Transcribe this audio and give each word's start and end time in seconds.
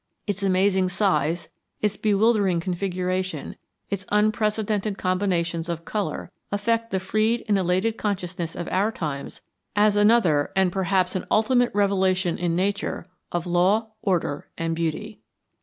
Its 0.25 0.41
amazing 0.41 0.89
size, 0.89 1.49
its 1.79 1.95
bewildering 1.95 2.59
configuration, 2.59 3.55
its 3.91 4.03
unprecedented 4.09 4.97
combinations 4.97 5.69
of 5.69 5.85
color 5.85 6.31
affect 6.51 6.89
the 6.89 6.99
freed 6.99 7.45
and 7.47 7.55
elated 7.55 7.97
consciousness 7.97 8.55
of 8.55 8.67
our 8.69 8.91
times 8.91 9.41
as 9.75 9.95
another 9.95 10.51
and 10.55 10.71
perhaps 10.71 11.15
an 11.15 11.27
ultimate 11.29 11.69
revelation 11.75 12.35
in 12.39 12.55
nature 12.55 13.05
of 13.31 13.45
law, 13.45 13.91
order, 14.01 14.49
and 14.57 14.75
beauty. 14.75 15.21